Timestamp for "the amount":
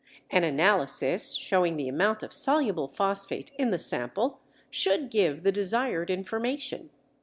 1.77-2.23